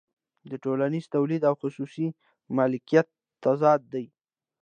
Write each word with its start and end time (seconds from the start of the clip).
دا 0.49 0.49
د 0.51 0.53
ټولنیز 0.63 1.05
تولید 1.15 1.41
او 1.49 1.55
خصوصي 1.61 2.07
مالکیت 2.57 3.07
تضاد 3.43 3.81
دی 3.93 4.05